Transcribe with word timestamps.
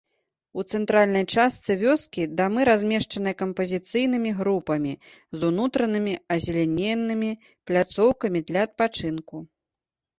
У 0.59 0.63
цэнтральнай 0.77 1.25
частцы 1.39 1.71
вёскі 1.81 2.25
дамы 2.39 2.65
размешчаныя 2.71 3.35
кампазіцыйнымі 3.43 4.31
групамі 4.41 4.93
з 5.13 5.39
унутранымі 5.53 6.19
азялененымі 6.39 7.31
пляцоўкамі 7.67 8.39
для 8.53 8.59
адпачынку. 8.71 9.35